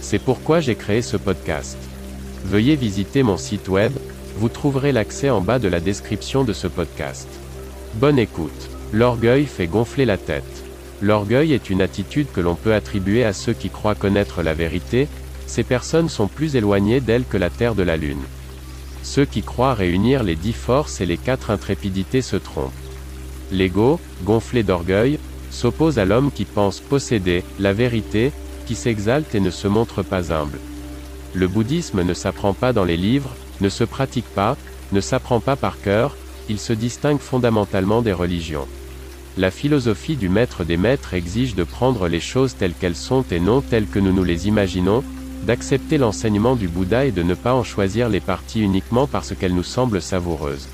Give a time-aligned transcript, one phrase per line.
[0.00, 1.76] C'est pourquoi j'ai créé ce podcast.
[2.44, 3.92] Veuillez visiter mon site web,
[4.36, 7.28] vous trouverez l'accès en bas de la description de ce podcast.
[7.94, 8.70] Bonne écoute.
[8.92, 10.64] L'orgueil fait gonfler la tête.
[11.02, 15.08] L'orgueil est une attitude que l'on peut attribuer à ceux qui croient connaître la vérité,
[15.46, 18.22] ces personnes sont plus éloignées d'elle que la Terre de la Lune.
[19.02, 22.72] Ceux qui croient réunir les dix forces et les quatre intrépidités se trompent.
[23.50, 25.18] L'ego, gonflé d'orgueil,
[25.50, 28.32] s'oppose à l'homme qui pense posséder la vérité,
[28.68, 30.58] qui s'exalte et ne se montre pas humble.
[31.32, 34.58] Le bouddhisme ne s'apprend pas dans les livres, ne se pratique pas,
[34.92, 36.14] ne s'apprend pas par cœur,
[36.50, 38.68] il se distingue fondamentalement des religions.
[39.38, 43.40] La philosophie du maître des maîtres exige de prendre les choses telles qu'elles sont et
[43.40, 45.02] non telles que nous nous les imaginons,
[45.46, 49.54] d'accepter l'enseignement du Bouddha et de ne pas en choisir les parties uniquement parce qu'elles
[49.54, 50.68] nous semblent savoureuses.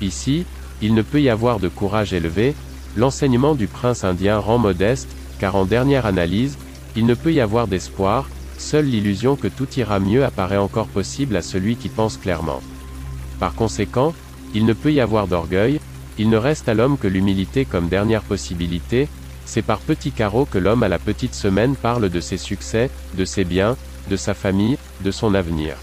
[0.00, 0.44] Ici,
[0.80, 2.54] il ne peut y avoir de courage élevé,
[2.96, 6.56] L'enseignement du prince indien rend modeste, car en dernière analyse,
[6.96, 11.36] il ne peut y avoir d'espoir, seule l'illusion que tout ira mieux apparaît encore possible
[11.36, 12.62] à celui qui pense clairement.
[13.38, 14.14] Par conséquent,
[14.54, 15.78] il ne peut y avoir d'orgueil,
[16.18, 19.08] il ne reste à l'homme que l'humilité comme dernière possibilité,
[19.44, 23.24] c'est par petits carreaux que l'homme à la petite semaine parle de ses succès, de
[23.26, 23.76] ses biens,
[24.08, 25.76] de sa famille, de son avenir.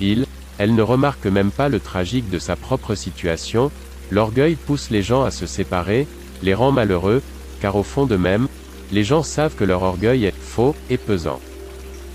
[0.00, 0.26] Il,
[0.58, 3.70] elle ne remarque même pas le tragique de sa propre situation,
[4.10, 6.06] l'orgueil pousse les gens à se séparer,
[6.42, 7.22] les rend malheureux,
[7.60, 8.48] car au fond d'eux-mêmes,
[8.94, 11.40] les gens savent que leur orgueil est faux et pesant.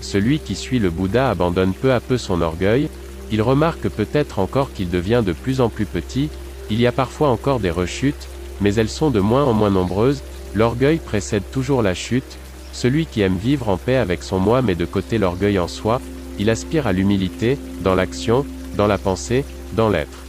[0.00, 2.88] Celui qui suit le Bouddha abandonne peu à peu son orgueil,
[3.30, 6.30] il remarque peut-être encore qu'il devient de plus en plus petit,
[6.70, 8.28] il y a parfois encore des rechutes,
[8.62, 10.22] mais elles sont de moins en moins nombreuses,
[10.54, 12.38] l'orgueil précède toujours la chute,
[12.72, 16.00] celui qui aime vivre en paix avec son moi met de côté l'orgueil en soi,
[16.38, 18.46] il aspire à l'humilité, dans l'action,
[18.78, 20.24] dans la pensée, dans l'être.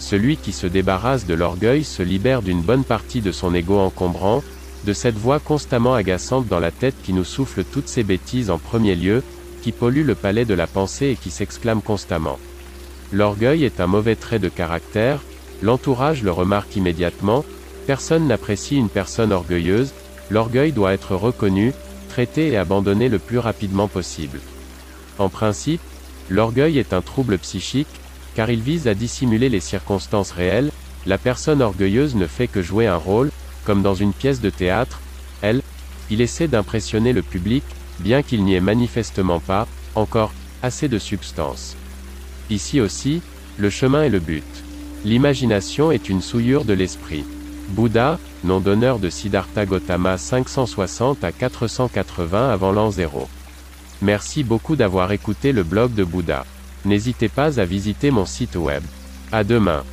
[0.00, 4.42] Celui qui se débarrasse de l'orgueil se libère d'une bonne partie de son ego encombrant,
[4.84, 8.58] de cette voix constamment agaçante dans la tête qui nous souffle toutes ces bêtises en
[8.58, 9.22] premier lieu,
[9.62, 12.38] qui pollue le palais de la pensée et qui s'exclame constamment.
[13.12, 15.20] L'orgueil est un mauvais trait de caractère,
[15.62, 17.44] l'entourage le remarque immédiatement,
[17.86, 19.92] personne n'apprécie une personne orgueilleuse,
[20.30, 21.72] l'orgueil doit être reconnu,
[22.08, 24.40] traité et abandonné le plus rapidement possible.
[25.18, 25.80] En principe,
[26.28, 27.88] l'orgueil est un trouble psychique,
[28.34, 30.70] car il vise à dissimuler les circonstances réelles,
[31.06, 33.30] la personne orgueilleuse ne fait que jouer un rôle,
[33.68, 34.98] comme dans une pièce de théâtre,
[35.42, 35.60] elle,
[36.08, 37.62] il essaie d'impressionner le public,
[38.00, 41.76] bien qu'il n'y ait manifestement pas, encore, assez de substance.
[42.48, 43.20] Ici aussi,
[43.58, 44.64] le chemin est le but.
[45.04, 47.26] L'imagination est une souillure de l'esprit.
[47.68, 53.28] Bouddha, nom d'honneur de Siddhartha Gautama 560 à 480 avant l'an 0.
[54.00, 56.46] Merci beaucoup d'avoir écouté le blog de Bouddha.
[56.86, 58.82] N'hésitez pas à visiter mon site web.
[59.30, 59.84] À demain.